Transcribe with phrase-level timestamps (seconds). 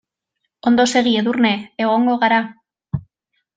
[0.71, 1.53] Ondo segi Edurne,
[1.87, 2.43] egongo gara.